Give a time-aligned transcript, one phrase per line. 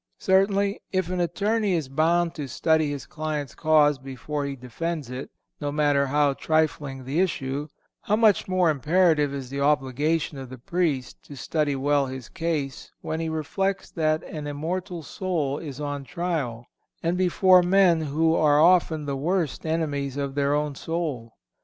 [0.17, 5.29] Certainly, if an attorney is bound to study his client's cause before he defends it,
[5.59, 7.67] no matter how trifling the issue,
[8.01, 12.89] how much more imperative is the obligation of the Priest to study well his case,
[13.01, 16.65] when he reflects that an immortal soul is on trial,
[17.03, 21.33] and before men who are often the worst enemies of their own soul.